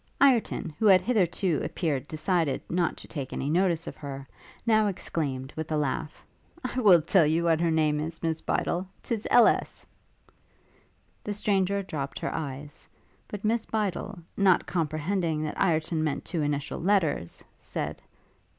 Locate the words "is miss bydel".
7.99-8.87